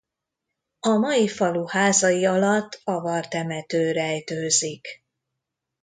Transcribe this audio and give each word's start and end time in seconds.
A 0.79 0.89
mai 0.89 1.27
falu 1.27 1.65
házai 1.65 2.25
alatt 2.25 2.81
avar 2.83 3.27
temető 3.27 3.91
rejtőzik. 3.91 5.03